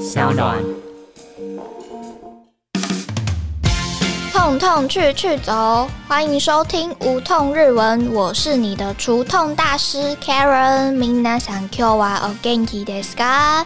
[0.00, 0.63] 小暖。
[4.31, 10.93] 痛痛去去走，欢迎收听无痛日文，我是你的除痛大师 Karen。
[10.97, 13.65] 皆さん今日はお元気ですか？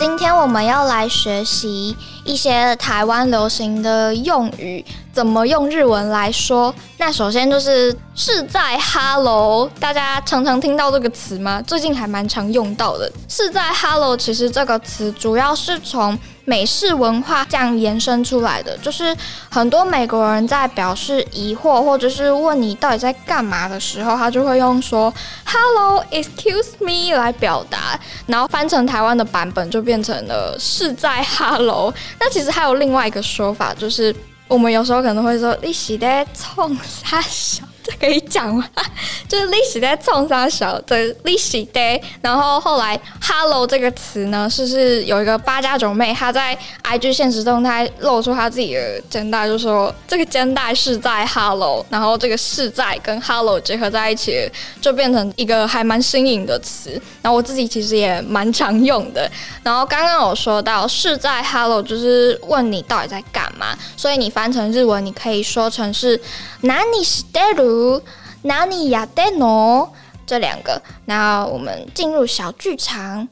[0.00, 1.94] 今天我们要来学习
[2.24, 6.74] 一些台湾流行的用语，怎么用日文来说？
[6.96, 11.60] 那首先就是是在 Hello，大家常常听到这个词吗？
[11.66, 13.12] 最近还蛮常用到的。
[13.28, 19.16] 是在 Hello，其实这个词主要是从美式文化这样延伸出来的，就是
[19.48, 25.12] 很多美国人在表示疑惑或者是问你到底在干嘛的时候，他就会用说
[25.44, 31.92] “Hello, excuse me” 来表达，然后翻成台湾的版本就变成了是在 Hello。
[32.18, 34.14] 那其实还有另外一个说法，就是
[34.48, 37.62] 我们有时候可能会说“你是在冲啥小”。
[37.82, 38.68] 这可以讲吗？
[39.28, 56.90] 就是历史在冲沙小的历史 day，然后后来 hello 这个词呢，是是有一个八家九妹，她在 IG 现实动态露出她自己的肩带，就说这个肩带是在 hello，然后这个是在跟 hello 结合在一起，就变成一个还蛮新颖的词。
[57.22, 59.30] 然后我自己其实也蛮常用的。
[59.62, 66.20] 然后刚刚有说到是在 hello，就是问你到底在干嘛，所以你翻成日文，你可以说成是
[66.62, 67.22] 哪里是
[67.70, 68.02] 如
[68.42, 69.06] “哪里呀？
[69.06, 69.92] 电脑
[70.26, 73.28] 这两个，那我们进入小剧场。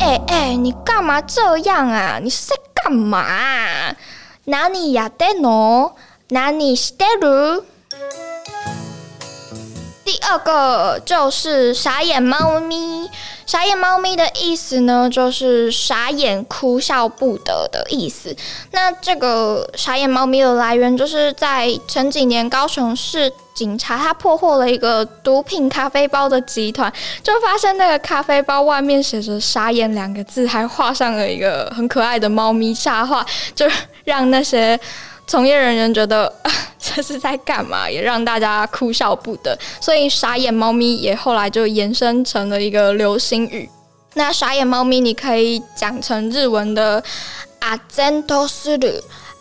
[0.00, 2.18] 哎哎，你干嘛这样啊？
[2.22, 3.24] 你是在干嘛？
[4.44, 5.08] 哪里呀？
[5.08, 5.94] 电脑
[6.28, 7.62] 哪里是电脑？
[10.04, 13.08] 第二个就是傻眼猫咪。
[13.50, 18.32] 傻眼猫咪的意思呢，就是傻眼、哭笑不得的意思。
[18.70, 26.92] 那这个傻眼猫咪的来源，就是在前几年高雄市警察他破获了一个毒品咖啡包的集团，
[27.24, 33.66] 就发现那个咖啡包外面写着“傻眼”两个字，还画上了一个很可爱的猫咪插画，就
[34.04, 34.78] 让那些。
[35.26, 36.32] 从业人员觉得
[36.94, 43.68] 这是在干嘛， 也让大家哭笑不得，所以傻眼猫咪也后来就延伸成了一个流行语。
[44.14, 47.02] 那傻眼猫咪你可以讲成日文的
[47.60, 48.88] 阿真多斯鲁，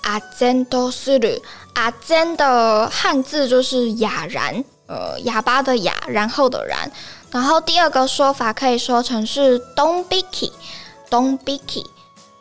[0.04, 1.28] 阿真多斯鲁，
[1.74, 6.92] 阿真的汉字就是哑然，呃，哑巴的哑，然后的然。
[7.32, 11.38] 然后第二个说法可以说成是 Don't be key，Don't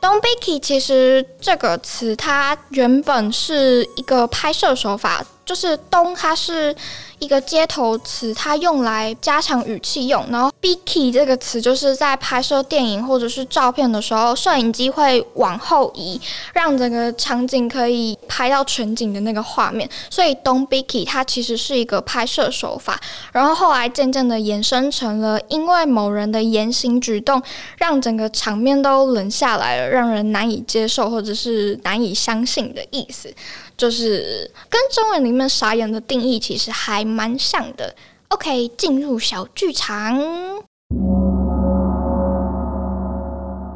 [0.01, 6.77] Don't be key，其实这个词它原本是一个拍摄手法，就是东，它是。
[7.21, 10.25] 一个接头词，它用来加强语气用。
[10.31, 16.21] 然后 b key 这个词就是在拍摄电影或者是照片的时候，摄影机会往后移，
[16.55, 19.91] 让整个场景可以拍到全景的那个画面。
[20.09, 23.01] 所以 don't be key 它其实是一个拍摄手法。
[23.33, 27.43] 然后后来渐渐的延伸成了，因为某人的言行举动
[27.79, 33.29] 让整个场面都冷下来了，让人难以接受或者是难以相信的意思。
[33.77, 37.95] 就是跟中文里面傻眼的定义其实还蛮像的。
[38.29, 40.21] OK，进入小剧场。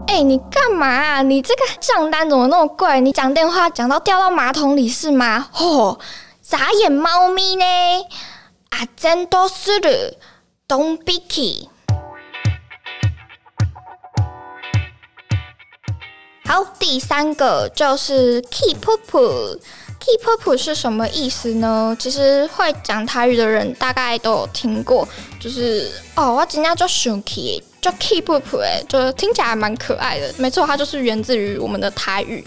[0.08, 1.22] 哎，你干嘛？
[1.22, 3.00] 你这个账单怎么那么贵？
[3.00, 5.48] 你讲电话讲到掉到马桶里是吗？
[5.54, 5.98] 哦，
[6.42, 7.64] 傻眼猫咪呢？
[8.70, 10.18] 啊，真多事了
[10.68, 11.70] ，Don't be key。
[16.44, 19.60] 好，第三个就是 keep up。
[20.02, 21.96] Keep up 是什么意思呢？
[21.98, 25.08] 其实会讲台语的人大概都有听过，
[25.38, 30.34] 就是哦，我今天叫 Shuki，叫 keep up，哎，就听起来蛮可爱的。
[30.38, 32.44] 没错，它就是源自于我们的台语。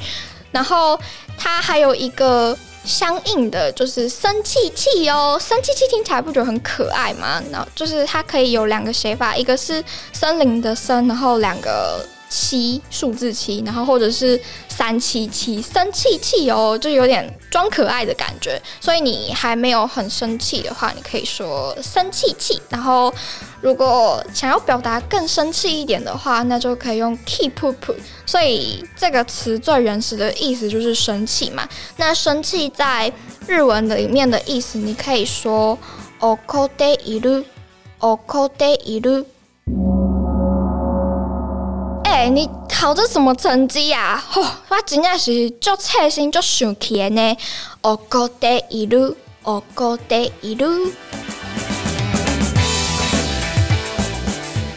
[0.52, 1.00] 然后
[1.38, 7.42] 它还有一个相应的，就是生气气哦，生气气听起来不觉得很可爱吗？
[7.52, 12.06] 然后就是它可以有两个写法，一个是森林的森，然后两个。
[12.30, 18.62] 七数字七，然后或者是三七七，生气气哦，就有点装可爱的感觉。
[18.80, 22.62] 所以你还没有很生气的话，你可以说生气气。
[22.70, 23.14] 然后
[23.62, 27.92] 如果想要表达更生气一点的话，那就可以用 keep up。
[28.26, 31.68] 所以这个词最原始的意思就是生气嘛。
[31.98, 33.12] 那生气在
[33.48, 35.78] 日文里面的意思，你可以说
[36.20, 39.26] okode iru，okode iru。
[42.16, 44.24] 哎，你考的什么成绩呀？
[44.30, 47.38] 吼，我真正是足切心足想起的呢。
[47.82, 49.14] 哦，高第一路，
[49.44, 50.90] 哦，高第一路。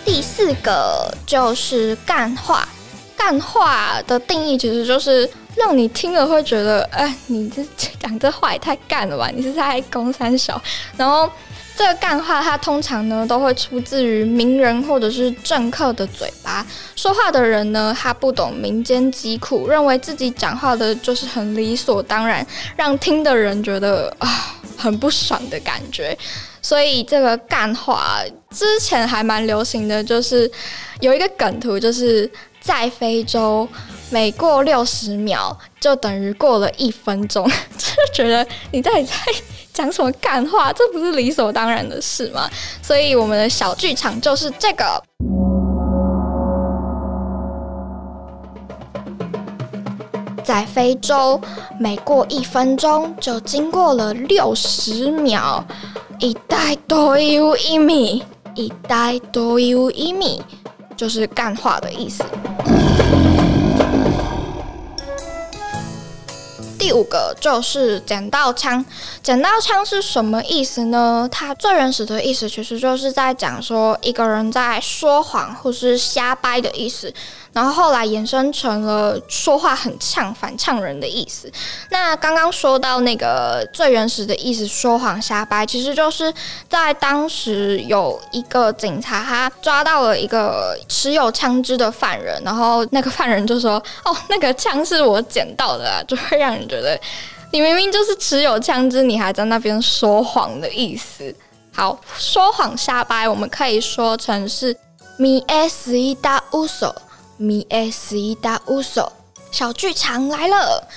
[0.04, 2.68] 第四个就是干话，
[3.16, 7.64] 干话的定义其实就是让你听了会觉得，哎，你这
[8.00, 9.30] 讲这话也太干了吧？
[9.32, 10.60] 你是在攻三小，
[10.96, 11.30] 然后。
[11.78, 16.66] 这个干话它通常呢都会出自于名人或者是政客的嘴巴。
[16.96, 22.44] 说话的人呢，他不懂民间疾苦，认为自己讲话的就是很理所当然，
[22.76, 26.18] 让听的人觉得啊很不爽的感觉。
[26.60, 30.50] 所以这个干话之前还蛮流行的，就是
[30.98, 32.28] 有一个梗图，就是
[32.60, 33.68] 在非洲。
[34.10, 37.46] 每过六十秒就等于过了一分钟，
[37.76, 39.12] 就觉得你到底在
[39.78, 40.72] 讲什么干话？
[40.72, 42.50] 这不是理所当然的事吗？
[42.82, 45.00] 所以我们的小剧场就是这个，
[50.42, 51.40] 在非洲
[51.78, 55.62] 每过一分钟就经过了六十秒，
[56.18, 58.24] 一代多有一米，
[58.56, 60.42] 一代多有一米，
[60.96, 62.24] 就是干话的意思。
[66.88, 68.82] 第五个就是剪刀枪，
[69.22, 71.28] 剪刀枪是什么意思呢？
[71.30, 77.12] 它最原始的意思其实就是在讲说一个人在说谎或是瞎掰的意思。
[77.52, 81.50] 然后后来衍生成了说话很呛、反呛人的意思。
[81.90, 86.32] 那刚刚说到那个最原始的意思，说谎瞎掰，其实就是
[86.68, 96.98] 在当时有一个警察，他抓到了一个持有枪支的犯人，然后那个犯人就说：“哦，那个枪是我捡到的啊。”就会让人觉得
[97.50, 101.34] 你明明就是持有枪支，你还在那边说谎的意思。
[101.72, 104.74] 好，说谎瞎掰，我们可以说成是
[105.18, 106.94] “mi s i da uso”。
[107.40, 109.12] Mi S 一大乌手，
[109.52, 110.88] 小剧场来了！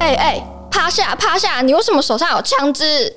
[0.00, 1.60] 哎哎，趴下趴下！
[1.60, 3.14] 你为什么手上有枪支？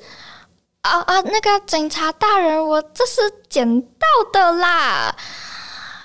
[0.82, 5.16] 啊啊，那个警察大人，我这是捡到的啦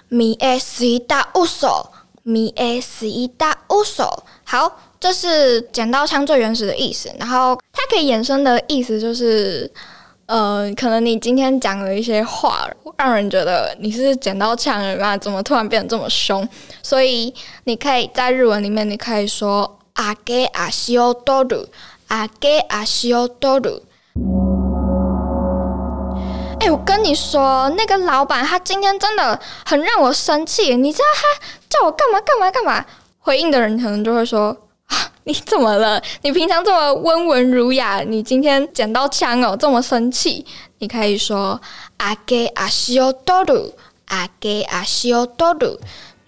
[0.10, 1.89] ！Mi S 一大乌手
[2.25, 4.24] ，Mi S 一大乌手。
[4.45, 9.69] 好，这是捡到枪最原始的意思，然后它可以衍生的意思就是。
[10.25, 15.18] 呃，可能你今天讲了一些话，让人觉得你是捡到枪了嘛？
[15.18, 16.48] 怎么突然变得这么凶？
[16.81, 17.34] 所以
[17.66, 21.68] 你可以在日文里面，你可以说阿给阿西奥多鲁，
[22.08, 23.84] 阿给阿西奥多鲁。
[26.62, 30.75] 哎，我跟你说，那个老板他今天真的很让我生气。
[30.78, 32.86] 你知道他叫我干嘛干嘛干嘛？
[33.20, 34.56] 回应的人可能就会说。
[35.25, 36.02] 你怎么了？
[36.22, 40.46] 你平常这么温文儒雅，你今天捡到枪哦，这么生气？
[40.80, 41.60] 你可以说
[41.98, 43.74] 阿给阿西奥多鲁，
[44.06, 45.80] 阿给阿西奥多鲁。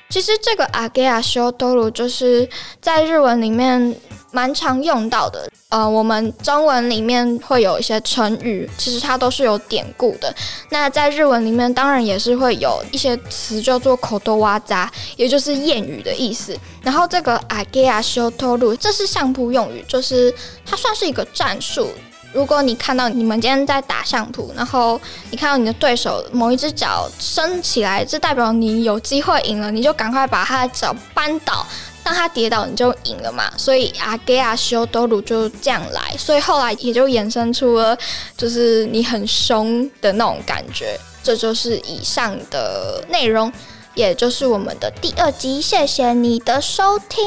[0.08, 2.48] 其实这个阿给阿西奥多鲁就是
[2.82, 3.96] 在日文里面。
[4.36, 10.36] 蛮常用到的，呃，我们中文里面会有一些成语，其实它都是有典故的。
[10.72, 16.54] 那在日文里面，当然也是会有一些词叫做口多哇扎，也就是谚语的意思。
[16.82, 20.36] 然后这个阿给阿修托鲁，这是相扑用语，就是
[20.66, 21.88] 它算是一个战术。
[22.34, 25.00] 如果你看到你们今天在打相扑，然后
[25.32, 31.66] 你看到你的对手某一只脚升起来，这代表你有机会赢了，你就赶快把他的脚扳倒。
[32.06, 33.52] 让他跌倒，你就赢了嘛。
[33.58, 37.98] 所以阿给阿修多鲁就这样来，所以后来也就衍生出了
[38.38, 40.98] 就是你很凶的那种感觉。
[41.24, 43.52] 这就是以上的内容，
[43.96, 45.60] 也就是我们的第二集。
[45.60, 47.26] 谢谢你的收听。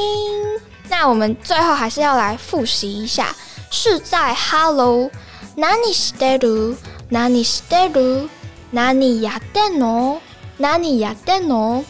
[0.87, 3.35] 那我们最后还是要来复习一下，
[3.69, 5.11] 是在 Hello，
[5.55, 6.75] 哪里是德鲁？
[7.09, 8.29] 哪里是德鲁？
[8.71, 9.41] 哪里呀？
[9.51, 10.21] 德诺？
[10.55, 11.13] 哪里呀？
[11.25, 11.83] 德诺？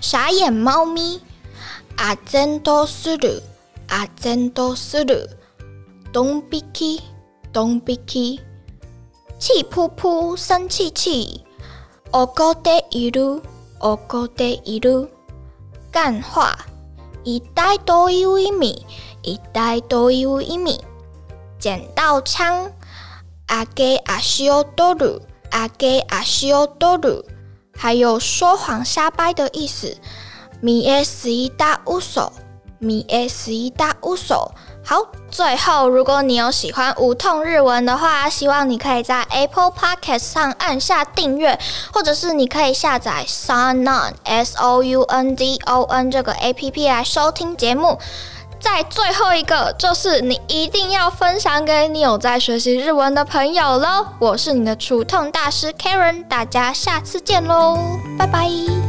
[0.00, 1.20] 傻眼猫咪。
[1.96, 3.40] 阿珍多斯鲁，
[3.88, 5.14] 阿珍多斯鲁，
[6.12, 7.00] 东比基，
[7.52, 8.38] 东比基，
[9.38, 11.42] 气噗噗，生气气，
[12.12, 13.40] 我哥得一路，
[13.80, 15.08] 我哥得一路，
[15.90, 16.66] 干话，
[17.24, 18.84] 一袋多一米，
[19.22, 20.78] 一袋多一米，
[21.58, 22.70] 捡到枪，
[23.46, 27.24] 阿给阿西奥多鲁，阿给阿西奥多鲁，
[27.74, 29.96] 还有说谎瞎掰的意思。
[30.60, 32.32] 米 s 一大乌手，
[32.78, 34.52] 米 s 一大乌手。
[34.84, 34.96] 好，
[35.30, 41.58] 最后，如果你有喜欢无痛日文的话，希望你可以在 Apple Podcast 上按下订阅，
[41.92, 47.98] 或者是你可以下载 Sounon S O U N D O N 这个 A P P 来收听节目。
[48.60, 54.06] 在最后一个，就是你一定要分享给你有在学习日文的朋友喽。
[54.18, 57.76] 我是你的除痛大师 Karen，大家下次见喽，
[58.16, 58.85] 拜拜。